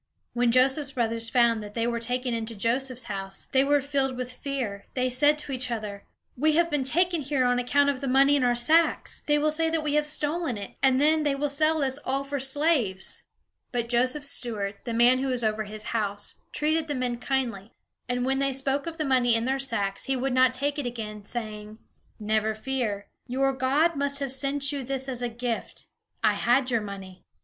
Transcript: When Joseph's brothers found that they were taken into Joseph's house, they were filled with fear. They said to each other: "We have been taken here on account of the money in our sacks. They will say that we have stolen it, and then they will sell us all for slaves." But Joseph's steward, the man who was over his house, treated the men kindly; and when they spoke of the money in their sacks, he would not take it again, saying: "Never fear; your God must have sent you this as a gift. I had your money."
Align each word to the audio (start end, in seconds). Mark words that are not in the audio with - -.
When 0.33 0.51
Joseph's 0.51 0.93
brothers 0.93 1.29
found 1.29 1.61
that 1.61 1.75
they 1.75 1.85
were 1.85 1.99
taken 1.99 2.33
into 2.33 2.55
Joseph's 2.55 3.03
house, 3.03 3.45
they 3.51 3.63
were 3.63 3.81
filled 3.83 4.17
with 4.17 4.33
fear. 4.33 4.87
They 4.95 5.09
said 5.09 5.37
to 5.37 5.51
each 5.51 5.69
other: 5.69 6.07
"We 6.35 6.53
have 6.53 6.71
been 6.71 6.83
taken 6.83 7.21
here 7.21 7.45
on 7.45 7.59
account 7.59 7.87
of 7.91 8.01
the 8.01 8.07
money 8.07 8.35
in 8.35 8.43
our 8.43 8.55
sacks. 8.55 9.21
They 9.27 9.37
will 9.37 9.51
say 9.51 9.69
that 9.69 9.83
we 9.83 9.93
have 9.93 10.07
stolen 10.07 10.57
it, 10.57 10.73
and 10.81 10.99
then 10.99 11.21
they 11.21 11.35
will 11.35 11.49
sell 11.49 11.83
us 11.83 11.99
all 12.03 12.23
for 12.23 12.39
slaves." 12.39 13.25
But 13.71 13.89
Joseph's 13.89 14.31
steward, 14.31 14.77
the 14.85 14.93
man 14.95 15.19
who 15.19 15.27
was 15.27 15.43
over 15.43 15.65
his 15.65 15.83
house, 15.93 16.33
treated 16.51 16.87
the 16.87 16.95
men 16.95 17.17
kindly; 17.19 17.71
and 18.09 18.25
when 18.25 18.39
they 18.39 18.53
spoke 18.53 18.87
of 18.87 18.97
the 18.97 19.05
money 19.05 19.35
in 19.35 19.45
their 19.45 19.59
sacks, 19.59 20.05
he 20.05 20.15
would 20.15 20.33
not 20.33 20.51
take 20.51 20.79
it 20.79 20.87
again, 20.87 21.25
saying: 21.25 21.77
"Never 22.19 22.55
fear; 22.55 23.05
your 23.27 23.53
God 23.53 23.95
must 23.95 24.19
have 24.19 24.33
sent 24.33 24.71
you 24.71 24.83
this 24.83 25.07
as 25.07 25.21
a 25.21 25.29
gift. 25.29 25.85
I 26.23 26.33
had 26.33 26.71
your 26.71 26.81
money." 26.81 27.23